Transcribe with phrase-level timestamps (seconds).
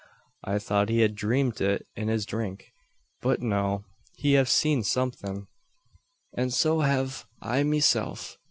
[0.43, 2.73] I tho't he hed dreemt o' it in his drink.
[3.21, 3.85] But no.
[4.15, 5.45] He hev seed somethin';
[6.35, 8.39] and so hev I meself.